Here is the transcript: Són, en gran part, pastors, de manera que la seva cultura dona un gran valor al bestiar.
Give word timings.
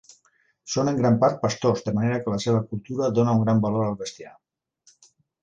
Són, 0.75 0.87
en 0.91 0.95
gran 1.01 1.19
part, 1.23 1.37
pastors, 1.43 1.83
de 1.89 1.93
manera 1.97 2.17
que 2.23 2.33
la 2.35 2.39
seva 2.47 2.63
cultura 2.73 3.11
dona 3.19 3.37
un 3.41 3.45
gran 3.45 3.63
valor 3.67 3.87
al 3.91 4.01
bestiar. 4.01 4.35